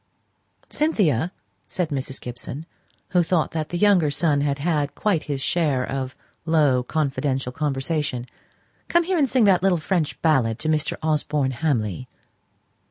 "Cynthia," 0.69 1.31
said 1.67 1.89
Mrs. 1.89 2.19
Gibson, 2.19 2.65
who 3.09 3.21
thought 3.21 3.51
that 3.51 3.69
the 3.69 3.77
younger 3.77 4.09
son 4.09 4.41
had 4.41 4.57
had 4.57 4.95
quite 4.95 5.21
his 5.25 5.41
share 5.43 5.87
of 5.87 6.15
low, 6.43 6.81
confidential 6.81 7.51
conversation, 7.51 8.25
"come 8.87 9.03
here, 9.03 9.19
and 9.19 9.29
sing 9.29 9.43
that 9.43 9.61
little 9.61 9.77
French 9.77 10.19
ballad 10.23 10.57
to 10.57 10.69
Mr. 10.69 10.95
Osborne 11.03 11.51
Hamley." 11.51 12.07